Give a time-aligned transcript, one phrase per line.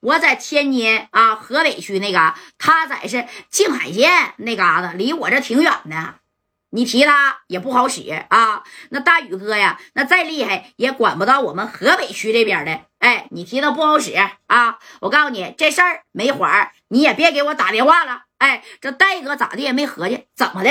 [0.00, 6.14] 我在天津啊，河北区那嘎，他在是静海县那嘎达，离我这挺远的。
[6.70, 8.62] 你提他也不好使啊。
[8.90, 12.80] 那大宇哥呀，那再厉害也管不到我们河北区这边的。
[12.98, 14.14] 哎，你提他不好使
[14.46, 14.78] 啊。
[15.00, 18.22] 我告诉你，这事儿没缓，你也别给我打电话了。
[18.40, 20.70] 哎，这戴哥咋的也没合计，怎么的？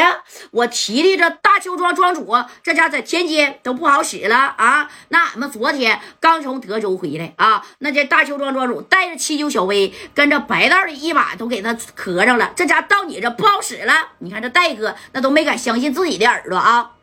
[0.50, 4.90] 我提的这大邱庄庄主，这家在天津都不好使了啊！
[5.10, 14.14] 那俺们昨天刚从德州回来啊，那这大邱庄庄主带着七九小薇跟着白道的一把都给他磕上了，这家到你这不好使了。
[14.18, 16.94] 你看这戴哥那都没敢相信自己的耳朵啊！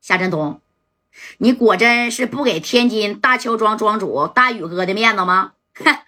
[0.00, 0.60] 夏振东，
[1.38, 5.52] 你果真是不给天津大邱庄庄主大宇哥的面子吗？
[5.76, 5.98] 哼！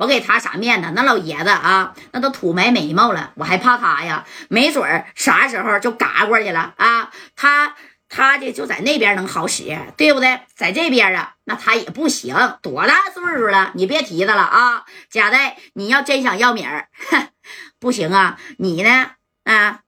[0.00, 0.90] 我给他啥面子？
[0.94, 4.24] 那老爷子啊，那都土埋眉毛了，我还怕他呀？
[4.48, 7.10] 没准儿啥时候就嘎过去了啊！
[7.36, 7.74] 他
[8.08, 10.40] 他的就在那边能好使，对不对？
[10.54, 13.72] 在这边啊，那他也不行，多大岁数了？
[13.74, 14.86] 你别提他了啊！
[15.10, 16.88] 贾代，你要真想要米儿，
[17.78, 18.38] 不行啊！
[18.56, 19.10] 你呢？
[19.44, 19.80] 啊，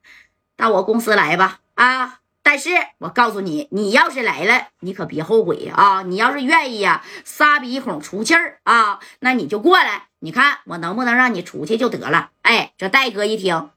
[0.59, 1.61] 到我公司来吧！
[1.75, 2.19] 啊！
[2.53, 6.03] 但是我告诉你，你要是来了，你可别后悔啊！
[6.03, 12.28] 你要是愿意呀，撒鼻孔出气儿啊，那你就过来，你看我能不能让你出去就得了。
[12.42, 13.70] 哎，这戴哥一听，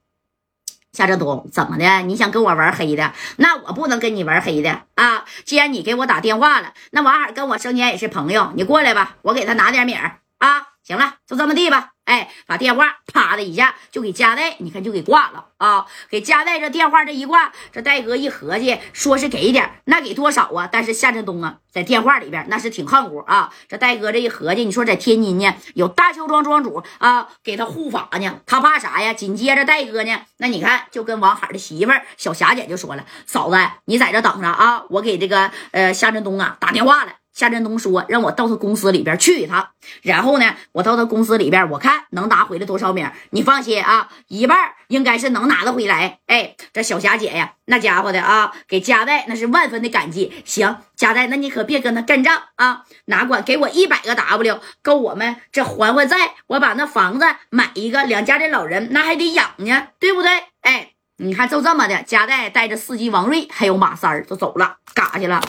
[0.91, 2.01] 夏振东怎么的？
[2.01, 3.13] 你想跟我玩黑的？
[3.37, 5.23] 那我不能跟你玩黑的啊！
[5.45, 10.74] 既然你给我打电话了，那王海跟我生前也是朋友，你过来吧，我给他拿点米儿啊！
[10.85, 11.93] 行了，就这么地吧。
[12.03, 15.87] 哎，把电话啪的一下就给加代，你看就给挂了啊！
[16.07, 20.69] 给加代这电话这一挂，这戴哥一合计，说是给点，那给多少啊？
[20.71, 23.51] 但是夏振东啊，在电话里边那是挺横乎啊！
[23.67, 29.11] 这戴哥这一合计，你说在天津呢，有大邱庄庄主啊，给他护法呢，他怕啥呀？
[29.11, 39.67] 紧接着戴哥呢，那你看就跟王海的媳妇小霞姐就说了：“嫂子，你在这等着啊，我给这个呃夏振东啊打电话了。”夏振东说：“让我到他公司里边去一趟，
[40.01, 43.05] 然后呢，我到他公司里边，我看能拿回来多少米。
[43.31, 46.19] 你放心啊，一半应该是能拿得回来。
[46.27, 50.31] 哎，这小霞姐呀，那家伙的啊，给加代那是万分的感激。
[50.45, 56.35] 行，加代，那你可别跟他干仗啊，哪管给我一百个 W，够我们这还还债。
[56.47, 60.31] 我把那房子买一个，两家的老人那还得养呢，对不对？
[60.61, 65.43] 哎，你看就这么的，加代带着司机王瑞还有马三儿就走了，嘎去了。”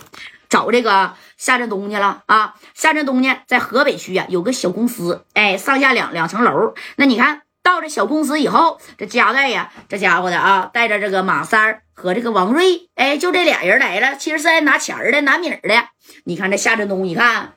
[0.48, 2.54] 找这个夏振东去了啊！
[2.74, 6.74] 夏振东呢，在河北区呀有个小公司，哎，上下两两层楼。
[6.96, 14.16] 那你看到这小公司以后，这加代呀，这家伙的啊，带着这个马三和这个王瑞，哎，就这俩人来了。
[14.16, 15.88] 其实是来拿钱的，拿米的。
[16.24, 17.54] 你看这夏振东一看，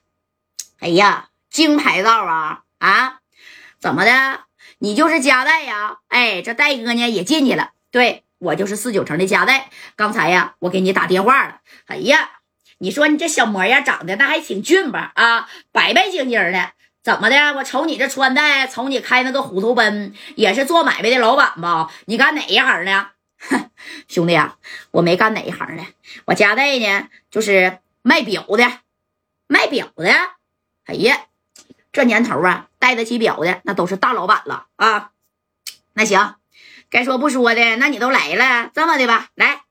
[0.80, 3.20] 哎呀，金牌照啊啊！
[3.80, 4.42] 怎么的？
[4.80, 5.98] 你就是加代呀？
[6.08, 7.72] 哎，这戴哥呢也进去了。
[7.92, 9.70] 对我就是四九城的加代。
[9.96, 11.58] 刚才呀，我给你打电话了。
[11.86, 12.30] 哎呀！
[12.80, 15.12] 你说你这小模样长得那还挺俊吧？
[15.16, 16.72] 啊，白白净净的，
[17.04, 17.54] 怎么的？
[17.56, 21.92] 我瞅你这穿戴，瞅你开那个虎头奔，也是做买卖的老板吧？
[22.06, 23.12] 你干哪一行呢？
[23.40, 23.70] 哼，
[24.08, 24.58] 兄弟啊，
[24.92, 25.86] 我没干哪一行呢，
[26.26, 28.80] 我家代呢，就是卖表的，
[29.48, 30.12] 卖表的。
[30.86, 31.18] 哎呀，
[31.92, 35.12] 这年头啊，戴得起表的那都是大老板了啊。
[35.94, 36.36] 那行，
[36.90, 39.64] 该说不说的，那你都来了，这么的吧，来，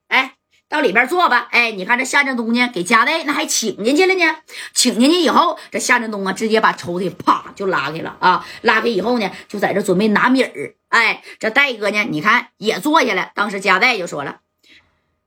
[0.69, 4.37] 到里边坐吧，哎，你看这夏振东呢，给加代那还请进去了呢。
[4.75, 10.75] 请进去以后，这夏振东啊，直接把抽屉啪就拉开了啊，拉开以后呢，就在这准备拿米儿。
[10.91, 13.31] 哎，这戴哥呢，你看也坐下了。
[13.35, 14.41] 当时加代就说了：“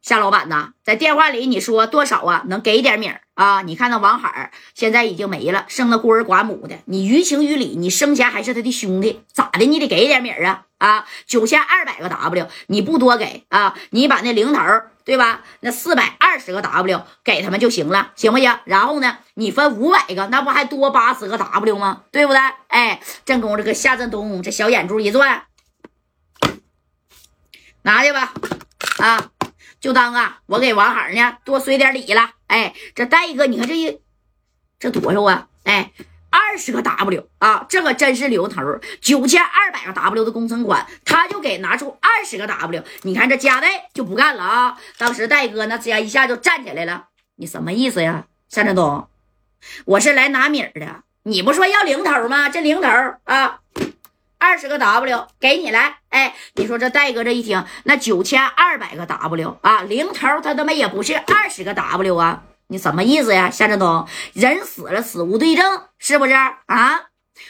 [0.03, 2.43] 夏老板呐，在电话里你说多少啊？
[2.47, 3.63] 能给点米儿啊？
[3.63, 6.75] 你看那王海现在已经没了，生了孤儿寡母的。
[6.85, 9.65] 你于情于理，你生前还是他的兄弟，咋的？
[9.65, 11.05] 你得给点米儿啊啊！
[11.25, 13.75] 九千二百个 W，你不多给啊？
[13.89, 14.61] 你把那零头。”
[15.03, 15.41] 对吧？
[15.59, 18.59] 那四百二十个 W 给他们就行了，行不行？
[18.65, 22.03] 然后呢，你分五百个，那不还多八十个 W 吗？
[22.11, 22.39] 对不对？
[22.67, 25.43] 哎，正宫这个夏振东这小眼珠一转，
[27.83, 28.33] 拿去吧，
[28.99, 29.31] 啊，
[29.79, 32.31] 就当啊，我给王海呢多随点礼了。
[32.47, 33.99] 哎，这戴哥，你看这一
[34.79, 35.47] 这多少啊？
[35.63, 35.91] 哎。
[36.51, 38.61] 二十个 W 啊，这可真是留头
[38.99, 42.83] 九千二百个 W 的工程款，他就给拿出二十个 W。
[43.03, 44.77] 你看这加代就不干了啊！
[44.97, 47.05] 当时戴哥那家一下就站起来了。
[47.37, 49.07] 你什么意思呀，夏振东？
[49.85, 52.49] 我是来拿米的，你不说要零头吗？
[52.49, 52.89] 这零头
[53.23, 53.61] 啊，
[54.37, 55.99] 二十个 W 给你来。
[56.09, 62.43] 哎，你说这戴哥这一听，那九千二百个 W 啊，零头他他妈也不是二十个 W 啊。
[62.71, 64.07] 你什么意思呀，夏振东？
[64.31, 67.01] 人死了，死无对证，是不是啊？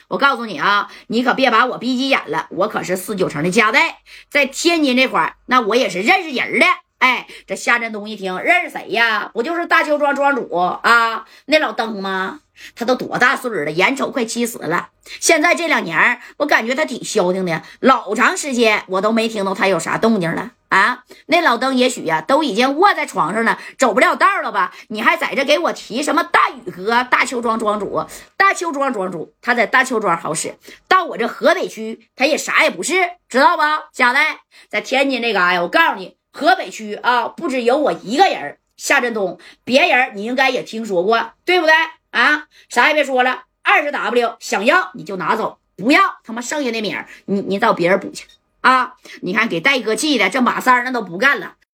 [0.08, 2.48] 我告诉你啊，你可别把我逼急眼了。
[2.50, 4.00] 我可是四九城的家代，
[4.32, 6.66] 在天津这块儿，那我也是认识人的。
[6.98, 9.30] 哎，这夏振东一听，认识谁呀？
[9.32, 11.26] 不就是大邱庄庄主啊？
[11.46, 12.40] 那老登吗？
[12.76, 14.90] 他都多大岁数了，眼瞅快七十了。
[15.20, 21.04] 现在这两年，我感觉他挺消停的，老长时间我都没听到他有啥动静了啊。
[21.28, 24.74] 那老登也许呀，都已经卧在床上了，走不了道了吧？
[24.88, 28.04] 你还在这给我提什么大宇哥、大邱庄庄主、
[28.38, 29.34] 大邱庄庄主？
[29.42, 30.56] 他在大邱庄好使，
[30.88, 32.94] 到我这河北区他也啥也不是，
[33.30, 33.64] 知道不？
[33.94, 34.40] 家代
[34.70, 38.58] 在天津这嘎呀，我告诉你，河北区啊，不止有我一个人。
[38.78, 41.76] 夏振东，别人你应该也听说过，对不对
[42.10, 42.48] 啊？
[42.68, 48.26] 啥也别说了，二十 W 想要你就拿走，不要他妈剩下的米儿，你你找别人补去
[48.62, 48.94] 啊！
[49.22, 51.56] 你看给戴哥气的，这马三那都不干了。